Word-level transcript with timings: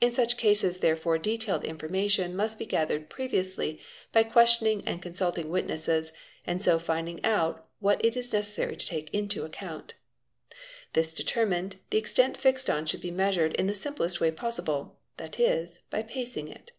In 0.00 0.10
such 0.12 0.36
cases 0.36 0.78
therefore 0.80 1.16
detailed 1.16 1.62
information 1.62 2.34
must 2.34 2.58
be 2.58 2.66
gathered 2.66 3.08
previously 3.08 3.78
by 4.10 4.24
questioning 4.24 4.82
and 4.84 5.00
consulting 5.00 5.48
witnesses 5.48 6.12
and 6.44 6.60
so 6.60 6.76
finding 6.80 7.24
out 7.24 7.68
what 7.78 8.04
it 8.04 8.16
is 8.16 8.32
necessary 8.32 8.74
to 8.74 8.84
take 8.84 9.14
into 9.14 9.44
account. 9.44 9.94
This 10.94 11.14
determined, 11.14 11.76
the 11.90 11.98
extent 11.98 12.36
fixed 12.36 12.68
on 12.68 12.84
should 12.84 13.00
be 13.00 13.12
measured 13.12 13.54
in 13.54 13.68
the 13.68 13.74
simplest 13.74 14.20
way 14.20 14.32
possible, 14.32 14.98
that 15.18 15.38
is, 15.38 15.82
by 15.88 16.02
pacing 16.02 16.48
it. 16.48 16.72